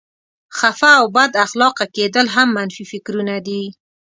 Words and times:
خفه 0.57 0.89
او 0.99 1.05
بد 1.15 1.31
اخلاقه 1.45 1.85
کېدل 1.95 2.25
هم 2.35 2.47
منفي 2.57 2.83
فکرونه 2.91 3.35
دي. 3.47 3.63